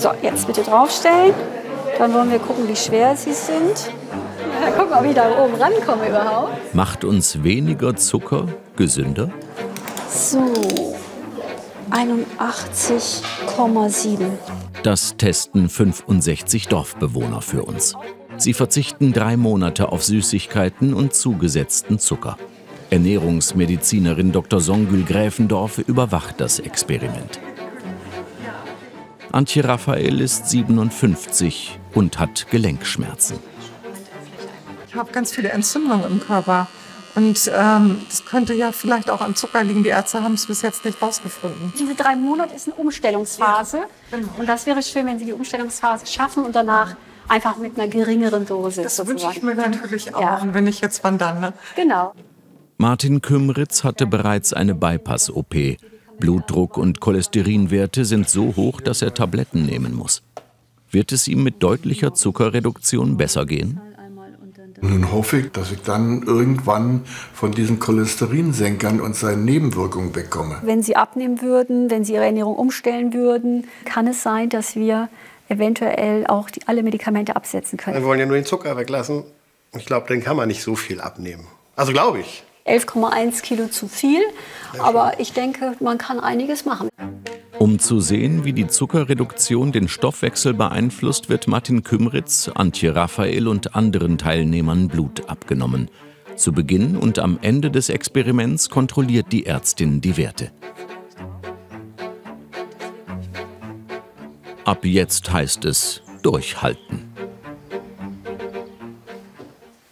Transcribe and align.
So, 0.00 0.10
jetzt 0.22 0.46
bitte 0.46 0.62
draufstellen. 0.62 1.34
Dann 1.98 2.14
wollen 2.14 2.30
wir 2.30 2.38
gucken, 2.38 2.66
wie 2.66 2.76
schwer 2.76 3.14
sie 3.14 3.34
sind. 3.34 3.92
Ja, 4.62 4.70
gucken, 4.70 4.94
ob 4.98 5.04
ich 5.04 5.14
da 5.14 5.44
oben 5.44 5.56
rankomme 5.56 6.08
überhaupt. 6.08 6.74
Macht 6.74 7.04
uns 7.04 7.42
weniger 7.42 7.94
Zucker 7.94 8.46
gesünder? 8.76 9.30
So, 10.08 10.54
81,7. 11.90 14.30
Das 14.82 15.16
testen 15.18 15.68
65 15.68 16.68
Dorfbewohner 16.68 17.42
für 17.42 17.64
uns. 17.64 17.94
Sie 18.38 18.54
verzichten 18.54 19.12
drei 19.12 19.36
Monate 19.36 19.92
auf 19.92 20.02
Süßigkeiten 20.02 20.94
und 20.94 21.12
zugesetzten 21.12 21.98
Zucker. 21.98 22.38
Ernährungsmedizinerin 22.88 24.32
Dr. 24.32 24.62
Songül 24.62 25.04
Gräfendorf 25.04 25.76
überwacht 25.76 26.40
das 26.40 26.58
Experiment. 26.58 27.38
Antje 29.32 29.64
Raphael 29.64 30.20
ist 30.20 30.50
57 30.50 31.78
und 31.94 32.18
hat 32.18 32.48
Gelenkschmerzen. 32.50 33.38
Ich 34.88 34.94
habe 34.94 35.12
ganz 35.12 35.32
viele 35.32 35.50
Entzündungen 35.50 36.04
im 36.10 36.20
Körper. 36.20 36.66
Und 37.14 37.50
ähm, 37.54 38.02
das 38.08 38.24
könnte 38.24 38.54
ja 38.54 38.72
vielleicht 38.72 39.10
auch 39.10 39.20
an 39.20 39.34
Zucker 39.34 39.64
liegen. 39.64 39.82
Die 39.82 39.88
Ärzte 39.90 40.22
haben 40.22 40.34
es 40.34 40.46
bis 40.46 40.62
jetzt 40.62 40.84
nicht 40.84 41.00
rausgefunden. 41.02 41.72
Diese 41.78 41.94
drei 41.94 42.16
Monate 42.16 42.54
ist 42.54 42.68
eine 42.68 42.76
Umstellungsphase. 42.76 43.78
Ja, 43.78 44.18
genau. 44.18 44.28
Und 44.38 44.48
das 44.48 44.66
wäre 44.66 44.82
schön, 44.82 45.06
wenn 45.06 45.18
Sie 45.18 45.24
die 45.24 45.32
Umstellungsphase 45.32 46.06
schaffen 46.06 46.44
und 46.44 46.54
danach 46.54 46.96
einfach 47.28 47.56
mit 47.56 47.78
einer 47.78 47.88
geringeren 47.88 48.46
Dosis. 48.46 48.96
Das 48.96 49.06
wünsche 49.06 49.28
ich 49.32 49.42
mir 49.42 49.54
natürlich 49.54 50.14
auch. 50.14 50.20
Ja. 50.20 50.38
Und 50.38 50.54
wenn 50.54 50.66
ich 50.66 50.80
jetzt, 50.80 51.02
wann 51.04 51.18
dann? 51.18 51.40
Ne? 51.40 51.52
Genau. 51.76 52.14
Martin 52.78 53.20
Kümritz 53.20 53.84
hatte 53.84 54.06
bereits 54.06 54.52
eine 54.52 54.74
Bypass-OP. 54.74 55.54
Blutdruck 56.20 56.76
und 56.76 57.00
Cholesterinwerte 57.00 58.04
sind 58.04 58.28
so 58.28 58.54
hoch, 58.56 58.80
dass 58.80 59.02
er 59.02 59.14
Tabletten 59.14 59.66
nehmen 59.66 59.94
muss. 59.94 60.22
Wird 60.90 61.12
es 61.12 61.26
ihm 61.28 61.42
mit 61.42 61.62
deutlicher 61.62 62.14
Zuckerreduktion 62.14 63.16
besser 63.16 63.46
gehen? 63.46 63.80
Nun 64.82 65.12
hoffe 65.12 65.38
ich, 65.38 65.52
dass 65.52 65.72
ich 65.72 65.82
dann 65.82 66.22
irgendwann 66.22 67.02
von 67.34 67.52
diesen 67.52 67.78
Cholesterinsenkern 67.78 69.00
und 69.00 69.14
seinen 69.14 69.44
Nebenwirkungen 69.44 70.14
wegkomme. 70.16 70.58
Wenn 70.62 70.82
Sie 70.82 70.96
abnehmen 70.96 71.42
würden, 71.42 71.90
wenn 71.90 72.04
Sie 72.04 72.14
Ihre 72.14 72.24
Ernährung 72.24 72.56
umstellen 72.56 73.12
würden, 73.12 73.66
kann 73.84 74.06
es 74.06 74.22
sein, 74.22 74.48
dass 74.48 74.76
wir 74.76 75.10
eventuell 75.48 76.26
auch 76.26 76.48
die, 76.48 76.66
alle 76.66 76.82
Medikamente 76.82 77.36
absetzen 77.36 77.78
können. 77.78 77.96
Wir 77.96 78.04
wollen 78.04 78.20
ja 78.20 78.26
nur 78.26 78.36
den 78.36 78.46
Zucker 78.46 78.76
weglassen. 78.76 79.24
Ich 79.76 79.84
glaube, 79.84 80.06
dann 80.08 80.22
kann 80.22 80.36
man 80.36 80.48
nicht 80.48 80.62
so 80.62 80.76
viel 80.76 81.00
abnehmen. 81.00 81.46
Also 81.76 81.92
glaube 81.92 82.20
ich. 82.20 82.44
11,1 82.66 83.42
Kilo 83.42 83.68
zu 83.68 83.88
viel, 83.88 84.20
aber 84.78 85.18
ich 85.18 85.32
denke, 85.32 85.74
man 85.80 85.98
kann 85.98 86.20
einiges 86.20 86.64
machen. 86.64 86.88
Um 87.58 87.78
zu 87.78 88.00
sehen, 88.00 88.44
wie 88.44 88.54
die 88.54 88.68
Zuckerreduktion 88.68 89.70
den 89.70 89.88
Stoffwechsel 89.88 90.54
beeinflusst, 90.54 91.28
wird 91.28 91.46
Martin 91.46 91.82
Kümritz, 91.82 92.50
Antje 92.54 92.94
Raphael 92.94 93.48
und 93.48 93.74
anderen 93.74 94.16
Teilnehmern 94.16 94.88
Blut 94.88 95.28
abgenommen. 95.28 95.90
Zu 96.36 96.52
Beginn 96.52 96.96
und 96.96 97.18
am 97.18 97.38
Ende 97.42 97.70
des 97.70 97.90
Experiments 97.90 98.70
kontrolliert 98.70 99.26
die 99.30 99.44
Ärztin 99.44 100.00
die 100.00 100.16
Werte. 100.16 100.52
Ab 104.64 104.84
jetzt 104.84 105.30
heißt 105.30 105.66
es 105.66 106.02
durchhalten. 106.22 107.12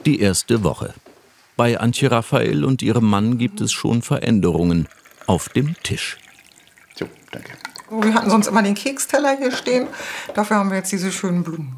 Die 0.06 0.20
erste 0.20 0.64
Woche. 0.64 0.94
Bei 1.58 1.80
Antje 1.80 2.08
Raphael 2.08 2.64
und 2.64 2.82
ihrem 2.82 3.10
Mann 3.10 3.36
gibt 3.36 3.60
es 3.60 3.72
schon 3.72 4.00
Veränderungen 4.00 4.86
auf 5.26 5.48
dem 5.48 5.74
Tisch. 5.82 6.16
So, 6.94 7.06
danke. 7.32 7.50
Wir 7.90 8.14
hatten 8.14 8.30
sonst 8.30 8.46
immer 8.46 8.62
den 8.62 8.76
Keksteller 8.76 9.36
hier 9.36 9.50
stehen. 9.50 9.88
Dafür 10.34 10.58
haben 10.58 10.70
wir 10.70 10.76
jetzt 10.76 10.92
diese 10.92 11.10
schönen 11.10 11.42
Blumen. 11.42 11.76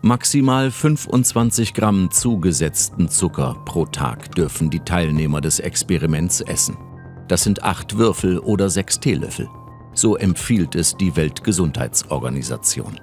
Maximal 0.00 0.72
25 0.72 1.74
Gramm 1.74 2.10
zugesetzten 2.10 3.08
Zucker 3.08 3.56
pro 3.64 3.86
Tag 3.86 4.34
dürfen 4.34 4.68
die 4.68 4.80
Teilnehmer 4.80 5.40
des 5.40 5.60
Experiments 5.60 6.40
essen. 6.40 6.76
Das 7.28 7.44
sind 7.44 7.62
acht 7.62 7.96
Würfel 7.98 8.40
oder 8.40 8.68
sechs 8.68 8.98
Teelöffel. 8.98 9.48
So 9.94 10.16
empfiehlt 10.16 10.74
es 10.74 10.96
die 10.96 11.14
Weltgesundheitsorganisation. 11.14 13.00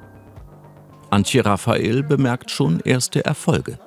Antje 1.10 1.46
Raphael 1.46 2.04
bemerkt 2.04 2.52
schon 2.52 2.82
erste 2.82 3.24
Erfolge. 3.24 3.80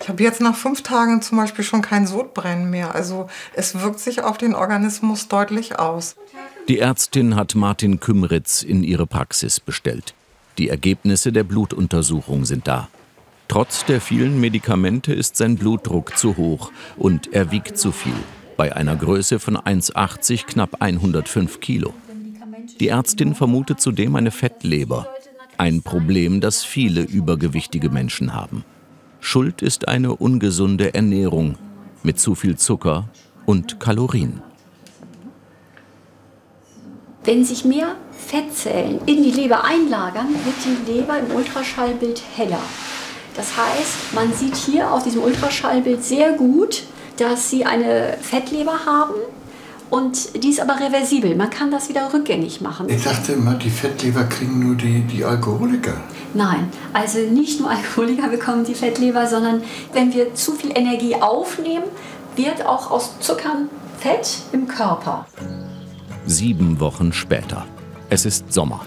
Ich 0.00 0.08
habe 0.08 0.22
jetzt 0.22 0.40
nach 0.40 0.54
fünf 0.54 0.82
Tagen 0.82 1.22
zum 1.22 1.38
Beispiel 1.38 1.64
schon 1.64 1.82
kein 1.82 2.06
Sodbrennen 2.06 2.70
mehr. 2.70 2.94
Also 2.94 3.28
es 3.54 3.80
wirkt 3.80 4.00
sich 4.00 4.22
auf 4.22 4.38
den 4.38 4.54
Organismus 4.54 5.28
deutlich 5.28 5.78
aus. 5.78 6.16
Die 6.68 6.78
Ärztin 6.78 7.36
hat 7.36 7.54
Martin 7.54 8.00
Kümritz 8.00 8.62
in 8.62 8.82
ihre 8.82 9.06
Praxis 9.06 9.60
bestellt. 9.60 10.14
Die 10.58 10.68
Ergebnisse 10.68 11.32
der 11.32 11.44
Blutuntersuchung 11.44 12.44
sind 12.44 12.66
da. 12.66 12.88
Trotz 13.48 13.84
der 13.84 14.00
vielen 14.00 14.40
Medikamente 14.40 15.12
ist 15.14 15.36
sein 15.36 15.56
Blutdruck 15.56 16.16
zu 16.18 16.36
hoch 16.36 16.72
und 16.96 17.32
er 17.32 17.52
wiegt 17.52 17.78
zu 17.78 17.92
viel. 17.92 18.12
Bei 18.56 18.74
einer 18.74 18.96
Größe 18.96 19.38
von 19.38 19.56
1,80 19.56 20.46
knapp 20.46 20.80
105 20.80 21.60
Kilo. 21.60 21.92
Die 22.80 22.88
Ärztin 22.88 23.34
vermutet 23.34 23.80
zudem 23.80 24.16
eine 24.16 24.30
Fettleber. 24.30 25.08
Ein 25.58 25.82
Problem, 25.82 26.40
das 26.40 26.64
viele 26.64 27.02
übergewichtige 27.02 27.90
Menschen 27.90 28.34
haben. 28.34 28.64
Schuld 29.28 29.60
ist 29.60 29.88
eine 29.88 30.14
ungesunde 30.14 30.94
Ernährung 30.94 31.56
mit 32.04 32.20
zu 32.20 32.36
viel 32.36 32.56
Zucker 32.56 33.08
und 33.44 33.80
Kalorien. 33.80 34.40
Wenn 37.24 37.44
sich 37.44 37.64
mehr 37.64 37.96
Fettzellen 38.12 39.00
in 39.06 39.24
die 39.24 39.32
Leber 39.32 39.64
einlagern, 39.64 40.28
wird 40.28 40.54
die 40.64 40.92
Leber 40.92 41.18
im 41.18 41.34
Ultraschallbild 41.34 42.22
heller. 42.36 42.60
Das 43.34 43.56
heißt, 43.56 44.14
man 44.14 44.32
sieht 44.32 44.54
hier 44.54 44.92
auf 44.92 45.02
diesem 45.02 45.24
Ultraschallbild 45.24 46.04
sehr 46.04 46.34
gut, 46.34 46.84
dass 47.16 47.50
sie 47.50 47.64
eine 47.64 48.18
Fettleber 48.22 48.86
haben 48.86 49.14
und 49.90 50.42
die 50.42 50.50
ist 50.50 50.60
aber 50.60 50.78
reversibel. 50.80 51.34
Man 51.36 51.50
kann 51.50 51.70
das 51.70 51.88
wieder 51.88 52.12
rückgängig 52.12 52.60
machen. 52.60 52.88
Ich 52.88 53.04
dachte 53.04 53.32
immer, 53.32 53.54
die 53.54 53.70
Fettleber 53.70 54.24
kriegen 54.24 54.58
nur 54.58 54.74
die, 54.74 55.02
die 55.02 55.24
Alkoholiker. 55.24 55.94
Nein, 56.34 56.68
also 56.92 57.18
nicht 57.18 57.60
nur 57.60 57.70
Alkoholiker 57.70 58.28
bekommen 58.28 58.64
die 58.64 58.74
Fettleber, 58.74 59.26
sondern 59.26 59.62
wenn 59.92 60.12
wir 60.12 60.34
zu 60.34 60.52
viel 60.52 60.70
Energie 60.76 61.14
aufnehmen, 61.14 61.84
wird 62.36 62.66
auch 62.66 62.90
aus 62.90 63.18
Zuckern 63.20 63.68
Fett 63.98 64.38
im 64.52 64.68
Körper. 64.68 65.26
Sieben 66.26 66.80
Wochen 66.80 67.12
später. 67.12 67.64
Es 68.10 68.26
ist 68.26 68.52
Sommer. 68.52 68.84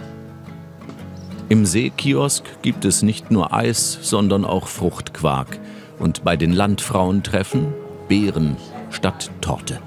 Im 1.50 1.66
Seekiosk 1.66 2.44
gibt 2.62 2.86
es 2.86 3.02
nicht 3.02 3.32
nur 3.32 3.54
Eis, 3.54 3.98
sondern 4.02 4.46
auch 4.46 4.68
Fruchtquark. 4.68 5.60
Und 5.98 6.24
bei 6.24 6.38
den 6.38 6.54
Landfrauentreffen 6.54 7.74
Beeren 8.08 8.56
statt 8.92 9.32
Torte. 9.42 9.80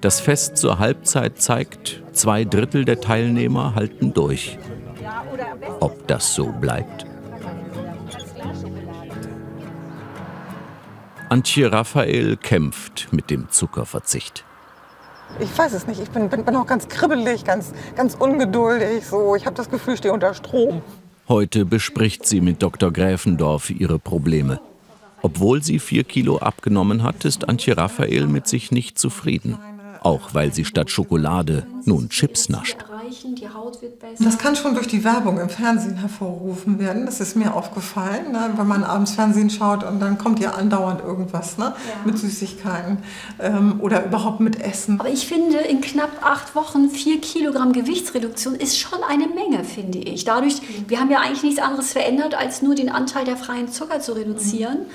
Das 0.00 0.18
Fest 0.18 0.56
zur 0.56 0.78
Halbzeit 0.78 1.42
zeigt, 1.42 2.02
zwei 2.12 2.44
Drittel 2.44 2.86
der 2.86 3.02
Teilnehmer 3.02 3.74
halten 3.74 4.14
durch. 4.14 4.58
Ob 5.80 6.06
das 6.08 6.34
so 6.34 6.46
bleibt? 6.46 7.04
Antje 11.28 11.70
Raphael 11.70 12.38
kämpft 12.38 13.08
mit 13.12 13.28
dem 13.28 13.50
Zuckerverzicht. 13.50 14.44
Ich 15.38 15.56
weiß 15.56 15.74
es 15.74 15.86
nicht. 15.86 16.00
Ich 16.00 16.10
bin, 16.10 16.30
bin, 16.30 16.46
bin 16.46 16.56
auch 16.56 16.66
ganz 16.66 16.88
kribbelig, 16.88 17.44
ganz, 17.44 17.72
ganz 17.94 18.14
ungeduldig. 18.14 19.06
So. 19.06 19.36
Ich 19.36 19.44
habe 19.44 19.54
das 19.54 19.68
Gefühl, 19.68 19.94
ich 19.94 19.98
stehe 19.98 20.14
unter 20.14 20.32
Strom. 20.32 20.80
Heute 21.28 21.66
bespricht 21.66 22.26
sie 22.26 22.40
mit 22.40 22.62
Dr. 22.62 22.90
Gräfendorf 22.90 23.68
ihre 23.68 23.98
Probleme. 23.98 24.60
Obwohl 25.22 25.62
sie 25.62 25.78
vier 25.78 26.04
Kilo 26.04 26.38
abgenommen 26.38 27.02
hat, 27.02 27.26
ist 27.26 27.48
Antje 27.48 27.76
Raphael 27.76 28.26
mit 28.26 28.48
sich 28.48 28.72
nicht 28.72 28.98
zufrieden 28.98 29.58
auch 30.02 30.30
weil 30.32 30.52
sie 30.52 30.64
statt 30.64 30.90
Schokolade 30.90 31.66
nun 31.84 32.08
Chips 32.08 32.48
nascht. 32.48 32.76
Das 34.18 34.38
kann 34.38 34.56
schon 34.56 34.74
durch 34.74 34.86
die 34.86 35.04
Werbung 35.04 35.38
im 35.40 35.48
Fernsehen 35.48 35.96
hervorgerufen 35.96 36.78
werden. 36.78 37.06
Das 37.06 37.20
ist 37.20 37.36
mir 37.36 37.54
aufgefallen, 37.54 38.32
ne? 38.32 38.50
wenn 38.56 38.66
man 38.66 38.84
abends 38.84 39.12
Fernsehen 39.12 39.50
schaut 39.50 39.84
und 39.84 40.00
dann 40.00 40.18
kommt 40.18 40.40
ja 40.40 40.52
andauernd 40.52 41.00
irgendwas 41.00 41.58
ne? 41.58 41.74
Ja. 41.76 42.04
mit 42.04 42.18
Süßigkeiten 42.18 42.98
ähm, 43.38 43.80
oder 43.80 44.04
überhaupt 44.04 44.40
mit 44.40 44.60
Essen. 44.60 45.00
Aber 45.00 45.08
ich 45.08 45.26
finde, 45.26 45.58
in 45.58 45.80
knapp 45.80 46.24
acht 46.24 46.54
Wochen 46.54 46.90
vier 46.90 47.20
Kilogramm 47.20 47.72
Gewichtsreduktion 47.72 48.54
ist 48.54 48.78
schon 48.78 49.00
eine 49.02 49.26
Menge, 49.26 49.64
finde 49.64 49.98
ich. 49.98 50.24
Dadurch, 50.24 50.60
wir 50.88 51.00
haben 51.00 51.10
ja 51.10 51.20
eigentlich 51.20 51.42
nichts 51.42 51.60
anderes 51.60 51.92
verändert, 51.92 52.34
als 52.34 52.62
nur 52.62 52.74
den 52.74 52.90
Anteil 52.90 53.24
der 53.24 53.36
freien 53.36 53.70
Zucker 53.70 54.00
zu 54.00 54.12
reduzieren. 54.12 54.86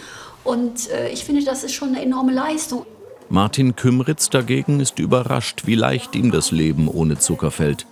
Und 0.43 0.89
äh, 0.91 1.09
ich 1.09 1.25
finde, 1.25 1.43
das 1.43 1.63
ist 1.63 1.73
schon 1.73 1.89
eine 1.89 2.01
enorme 2.01 2.31
Leistung. 2.31 2.85
Martin 3.29 3.75
Kümritz 3.75 4.29
dagegen 4.29 4.79
ist 4.79 4.99
überrascht, 4.99 5.63
wie 5.65 5.75
leicht 5.75 6.15
ihm 6.15 6.31
das 6.31 6.51
Leben 6.51 6.87
ohne 6.87 7.17
Zucker 7.17 7.49
fällt. 7.49 7.87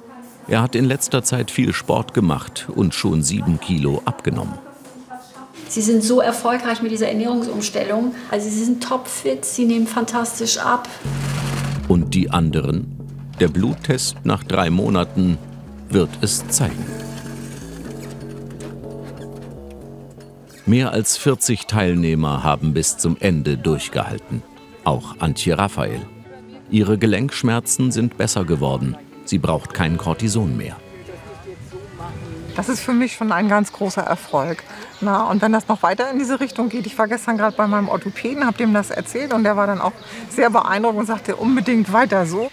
Er 0.47 0.62
hat 0.62 0.75
in 0.75 0.85
letzter 0.85 1.24
Zeit 1.24 1.50
viel 1.50 1.74
Sport 1.74 2.13
gemacht 2.13 2.68
und 2.75 2.94
schon 2.94 3.24
sieben 3.24 3.59
Kilo 3.59 4.01
abgenommen. 4.06 4.53
Sie 5.68 5.81
sind 5.81 6.03
so 6.03 6.21
erfolgreich 6.21 6.83
mit 6.83 6.91
dieser 6.91 7.07
Ernährungsumstellung. 7.07 8.13
Also 8.30 8.47
Sie 8.47 8.63
sind 8.63 8.83
topfit, 8.83 9.44
Sie 9.44 9.65
nehmen 9.65 9.88
fantastisch 9.88 10.59
ab. 10.59 10.88
Und 11.88 12.13
die 12.13 12.29
anderen? 12.29 12.95
Der 13.39 13.47
Bluttest 13.47 14.18
nach 14.24 14.44
drei 14.44 14.69
Monaten 14.69 15.39
wird 15.89 16.12
es 16.21 16.47
zeigen. 16.50 16.86
Mehr 20.68 20.91
als 20.91 21.18
40 21.18 21.65
Teilnehmer 21.65 22.44
haben 22.44 22.74
bis 22.74 22.97
zum 22.97 23.18
Ende 23.19 23.57
durchgehalten. 23.57 24.44
Auch 24.83 25.15
Antje 25.19 25.57
Raphael. 25.57 26.06
Ihre 26.69 26.97
Gelenkschmerzen 26.97 27.91
sind 27.91 28.18
besser 28.18 28.44
geworden. 28.44 28.97
Sie 29.25 29.38
braucht 29.38 29.74
kein 29.74 29.97
Cortison 29.97 30.57
mehr. 30.57 30.75
Das 32.56 32.69
ist 32.69 32.81
für 32.81 32.94
mich 32.94 33.13
schon 33.13 33.31
ein 33.31 33.50
ganz 33.50 33.71
großer 33.71 34.01
Erfolg. 34.01 34.63
Na, 35.01 35.30
und 35.30 35.41
wenn 35.41 35.51
das 35.51 35.68
noch 35.68 35.81
weiter 35.81 36.12
in 36.12 36.19
diese 36.19 36.39
Richtung 36.39 36.69
geht, 36.69 36.85
ich 36.85 36.97
war 36.97 37.07
gestern 37.07 37.38
gerade 37.38 37.56
bei 37.57 37.65
meinem 37.65 37.89
Orthopäden, 37.89 38.45
habe 38.45 38.57
dem 38.57 38.74
das 38.74 38.91
erzählt 38.91 39.33
und 39.33 39.44
der 39.44 39.57
war 39.57 39.68
dann 39.68 39.81
auch 39.81 39.94
sehr 40.30 40.50
beeindruckt 40.50 40.97
und 40.97 41.06
sagte 41.06 41.36
unbedingt 41.36 41.91
weiter 41.91 42.25
so. 42.25 42.51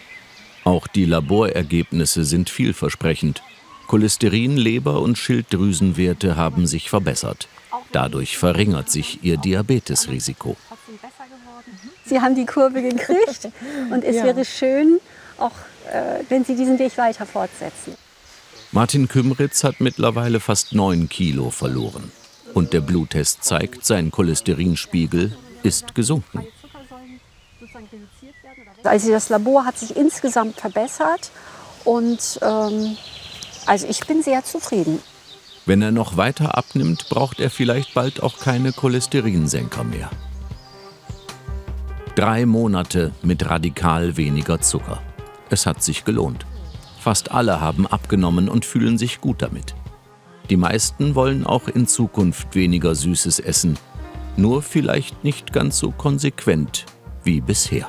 Auch 0.65 0.87
die 0.87 1.05
Laborergebnisse 1.05 2.25
sind 2.25 2.49
vielversprechend. 2.49 3.43
Cholesterin, 3.88 4.56
Leber 4.56 5.00
und 5.00 5.19
Schilddrüsenwerte 5.19 6.37
haben 6.37 6.67
sich 6.67 6.91
verbessert. 6.91 7.49
Dadurch 7.93 8.38
verringert 8.38 8.88
sich 8.88 9.25
ihr 9.25 9.37
Diabetesrisiko. 9.37 10.56
Sie 12.11 12.21
haben 12.21 12.35
die 12.35 12.45
Kurve 12.45 12.83
gekriegt 12.83 13.49
und 13.93 14.03
es 14.05 14.17
ja. 14.17 14.25
wäre 14.25 14.45
schön, 14.45 15.01
auch 15.39 15.53
äh, 15.93 16.25
wenn 16.29 16.45
Sie 16.45 16.57
diesen 16.57 16.79
Weg 16.81 16.99
weiter 16.99 17.25
fortsetzen. 17.25 17.95
Martin 18.73 19.07
Kümritz 19.07 19.62
hat 19.62 19.81
mittlerweile 19.81 20.41
fast 20.41 20.73
9 20.75 21.09
Kilo 21.09 21.51
verloren. 21.51 22.11
Und 22.53 22.73
der 22.73 22.81
Bluttest 22.81 23.45
zeigt, 23.45 23.87
sein 23.87 24.11
Cholesterinspiegel 24.11 25.37
ist 25.62 25.95
gesunken. 25.95 26.47
Also 28.83 29.12
das 29.12 29.29
Labor 29.29 29.65
hat 29.65 29.79
sich 29.79 29.97
insgesamt 29.97 30.61
verbessert 30.61 31.31
und 31.85 32.41
ähm, 32.43 32.97
also 33.67 33.87
ich 33.87 34.05
bin 34.07 34.23
sehr 34.25 34.43
zufrieden. 34.43 35.01
Wenn 35.65 35.81
er 35.81 35.93
noch 35.93 36.17
weiter 36.17 36.59
abnimmt, 36.59 37.09
braucht 37.09 37.39
er 37.39 37.51
vielleicht 37.51 37.95
bald 37.95 38.21
auch 38.21 38.39
keine 38.39 38.73
Cholesterinsenker 38.73 39.85
mehr. 39.85 40.11
Drei 42.17 42.45
Monate 42.45 43.12
mit 43.23 43.49
radikal 43.49 44.17
weniger 44.17 44.61
Zucker. 44.61 45.01
Es 45.49 45.65
hat 45.65 45.83
sich 45.83 46.05
gelohnt. 46.05 46.45
Fast 46.99 47.31
alle 47.31 47.61
haben 47.61 47.87
abgenommen 47.87 48.49
und 48.49 48.65
fühlen 48.65 48.99
sich 48.99 49.21
gut 49.21 49.43
damit. 49.43 49.75
Die 50.51 50.57
meisten 50.57 51.15
wollen 51.15 51.47
auch 51.47 51.69
in 51.69 51.87
Zukunft 51.87 52.55
weniger 52.57 52.97
Süßes 52.97 53.39
essen, 53.39 53.79
nur 54.37 54.62
vielleicht 54.62 55.23
nicht 55.23 55.53
ganz 55.53 55.79
so 55.79 55.93
konsequent 55.93 56.85
wie 57.23 57.41
bisher. 57.41 57.89